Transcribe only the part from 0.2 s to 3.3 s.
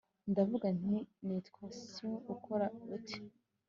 ndavuga nti nitwa sue. ukora ute